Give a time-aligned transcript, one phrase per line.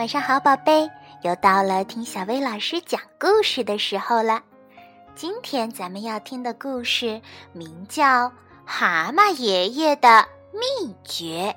[0.00, 4.40] 晚上好，宝贝，又到了听小薇老师讲故事的时候了。
[5.14, 7.20] 今天咱们要听的故事
[7.52, 8.02] 名叫
[8.64, 11.54] 《蛤蟆爷爷的秘诀》。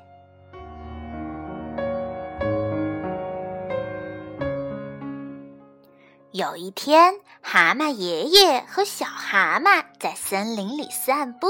[6.31, 11.47] 有一天，蛤蟆爷爷和小蛤蟆在森林里散步。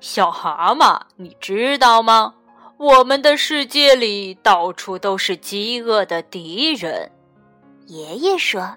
[0.00, 2.34] 小蛤蟆，你知道吗？
[2.82, 7.12] 我们的世界里到处都是饥饿的敌人。
[7.86, 8.76] 爷爷说：“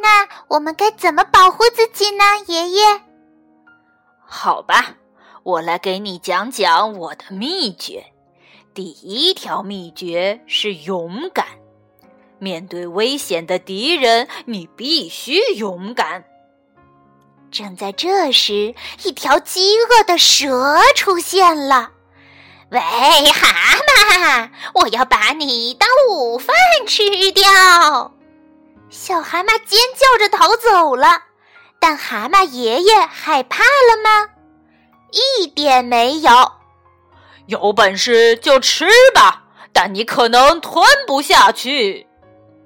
[0.00, 3.02] 那我们该怎么保护自己呢？”爷爷，
[4.24, 4.96] 好吧，
[5.42, 8.02] 我来给你讲讲我的秘诀。
[8.72, 11.44] 第一条秘诀是勇敢。
[12.38, 16.24] 面对危险的敌人，你必须勇敢。
[17.50, 18.74] 正在这时，
[19.04, 21.90] 一条饥饿的蛇出现了。
[22.72, 23.76] 喂，蛤
[24.08, 26.56] 蟆，我要把你当午饭
[26.86, 28.14] 吃掉！
[28.88, 31.24] 小蛤蟆尖叫着逃走了，
[31.78, 34.30] 但蛤蟆爷爷害怕了吗？
[35.10, 36.30] 一点没有。
[37.44, 39.42] 有本事就吃吧，
[39.74, 42.06] 但你可能吞不下去。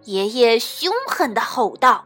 [0.04, 2.04] 爷爷凶狠的吼道，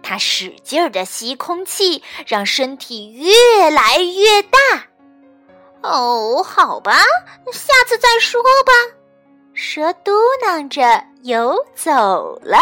[0.00, 4.58] 他使劲儿地吸空气，让身体越来越大。
[5.82, 6.96] 哦，好吧，
[7.52, 8.72] 下次再说吧。
[9.54, 12.58] 蛇嘟囔着游走了。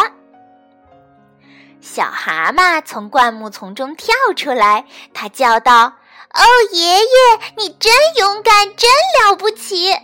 [1.80, 5.94] 小蛤蟆从灌木丛中跳出来，他叫道
[6.34, 8.90] ：“哦，爷爷，你真勇敢，真
[9.22, 9.96] 了不起！”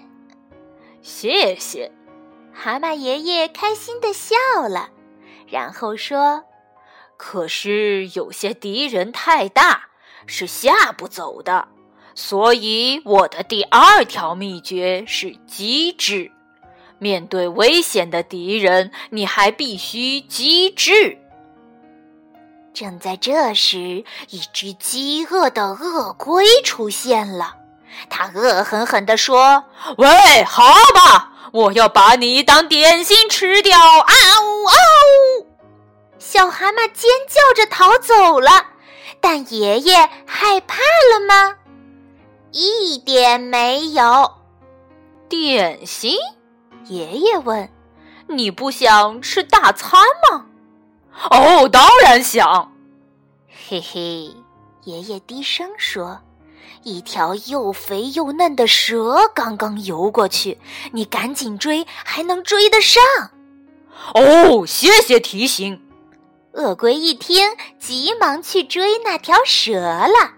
[1.02, 1.92] 谢谢，
[2.52, 4.36] 蛤蟆爷爷开心的笑
[4.68, 4.88] 了，
[5.48, 6.44] 然后说
[7.16, 9.88] ：“可是有些敌人太大，
[10.26, 11.68] 是吓不走的。”
[12.16, 16.32] 所以，我的第二条秘诀是机智。
[16.98, 21.18] 面对危险的敌人，你还必须机智。
[22.72, 27.54] 正在这时，一只饥饿的鳄龟出现了。
[28.08, 29.64] 它恶狠狠地说
[29.98, 30.08] ：“喂，
[30.44, 30.64] 好
[30.94, 34.74] 吧，我要把你当点心吃掉！”啊呜啊
[35.42, 35.46] 呜！
[36.18, 38.68] 小蛤蟆尖叫着逃走了。
[39.20, 39.94] 但爷爷
[40.26, 40.78] 害怕
[41.12, 41.56] 了吗？
[42.58, 44.32] 一点没有。
[45.28, 46.16] 点心？
[46.86, 47.68] 爷爷问
[48.28, 50.00] ：“你不想吃大餐
[50.32, 50.46] 吗
[51.30, 52.72] ？”“哦，当然想。”
[53.68, 54.34] 嘿嘿，
[54.84, 56.20] 爷爷低声说
[56.82, 60.58] ：“一条又肥又嫩的蛇刚刚游过去，
[60.92, 63.02] 你赶紧追，还能追得上。
[64.14, 65.82] ”“哦，谢谢提醒。”
[66.56, 70.35] 鳄龟一听，急忙去追那条蛇了。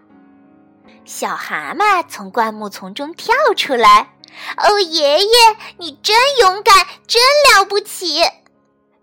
[1.09, 4.15] 小蛤蟆从灌木丛中跳出来
[4.59, 8.21] ，“哦，爷爷，你真勇敢，真了不起！”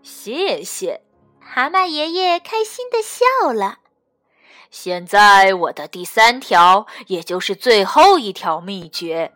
[0.04, 1.02] 谢谢，
[1.40, 3.78] 蛤蟆爷爷开心的笑了。
[4.70, 9.32] 现在我的第三条，也就是最后一条秘诀。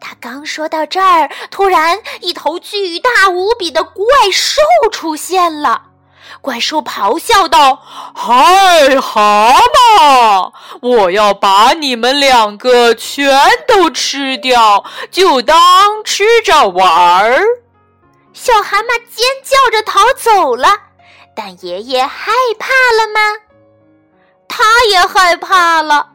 [0.00, 5.85] 他刚说到这儿，突然一头巨大无比的怪兽出现了。
[6.40, 7.82] 怪兽咆哮道
[8.14, 9.52] ：“嗨，蛤
[9.98, 17.44] 蟆，我要把你们两个全都吃掉，就当吃着玩儿。”
[18.32, 20.68] 小蛤蟆尖叫着逃走了。
[21.34, 23.20] 但爷爷害怕了吗？
[24.48, 26.08] 他也害怕了。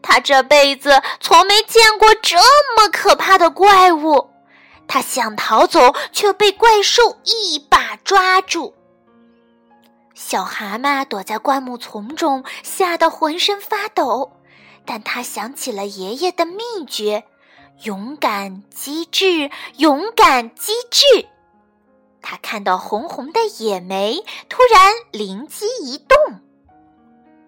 [0.00, 2.36] 他这辈子从没见过这
[2.76, 4.30] 么可怕的怪物。
[4.86, 8.74] 他想逃走，却被怪兽一把抓住。
[10.20, 14.32] 小蛤蟆躲在灌木丛中，吓得浑身发抖。
[14.84, 17.22] 但他想起了爷爷的秘诀：
[17.84, 21.28] 勇敢、机智，勇敢、机智。
[22.20, 26.18] 他看到红红的野莓，突然灵机一动。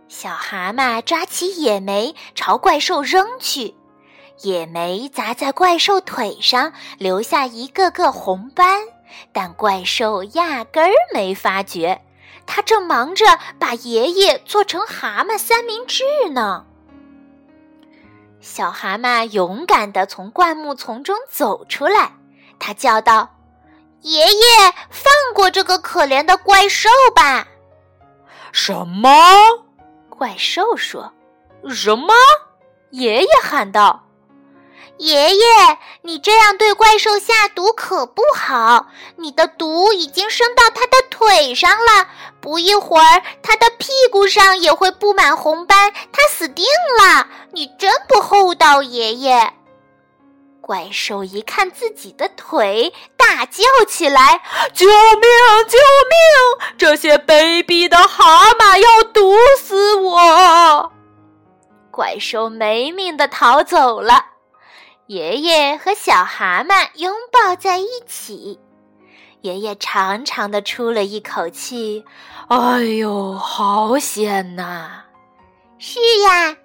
[0.06, 3.74] 小蛤蟆抓起野莓朝怪兽扔去，
[4.42, 8.80] 野莓砸在怪兽腿上，留下一个个红斑，
[9.32, 12.00] 但怪兽压根儿没发觉。
[12.52, 16.64] 他正忙着把爷爷做成蛤蟆三明治呢。
[18.40, 22.10] 小蛤蟆勇敢地从灌木丛中走出来，
[22.58, 23.36] 他叫道
[24.02, 27.46] ：“爷爷，放过这个可怜的怪兽吧！”
[28.50, 29.08] 什么？
[30.08, 31.12] 怪兽说
[31.70, 32.12] ：“什么？”
[32.90, 34.06] 爷爷喊道。
[34.96, 35.44] 爷爷，
[36.02, 38.88] 你这样对怪兽下毒可不好。
[39.16, 42.06] 你的毒已经升到它的腿上了，
[42.40, 46.64] 不一会儿，他的屁股上也会布满红斑，他死定
[47.02, 47.26] 了。
[47.52, 49.52] 你真不厚道，爷爷。
[50.60, 54.40] 怪兽一看自己的腿，大叫起来
[54.72, 55.68] ：“救命！
[55.68, 56.76] 救命！
[56.78, 60.92] 这些卑鄙的蛤蟆要毒死我！”
[61.90, 64.26] 怪兽没命的逃走了。
[65.08, 68.60] 爷爷和小蛤蟆拥抱在一起，
[69.42, 72.04] 爷爷长长的出了一口气
[72.48, 75.04] ：“哎呦，好险呐
[75.78, 75.98] ！”“是
[76.28, 76.56] 呀。”“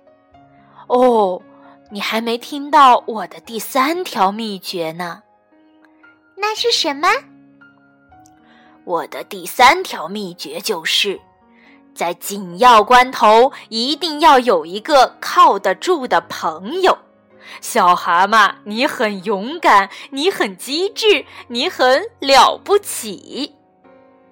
[0.88, 1.42] 哦，
[1.89, 5.24] 你还没听到我的第三条秘诀呢。
[6.36, 7.07] ”“那是什么
[8.83, 11.19] ？”“我的第三条秘诀就是，
[11.95, 16.98] 在紧要关头一定要有一个靠得住的朋友。”
[17.62, 23.56] 小蛤蟆，你很勇敢，你很机智，你很了不起。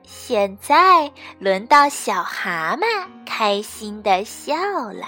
[0.04, 2.86] 现在轮到小蛤蟆
[3.26, 4.56] 开心的笑
[4.92, 5.08] 了。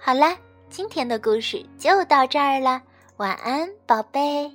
[0.00, 0.36] 好了，
[0.68, 2.82] 今天的故事就到这儿了，
[3.16, 4.50] 晚安，宝贝。